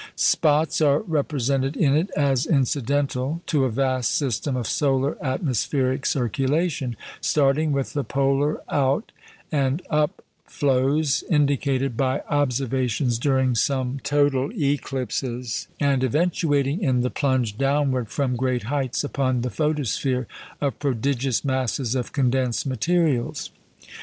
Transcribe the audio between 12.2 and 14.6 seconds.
observations during some total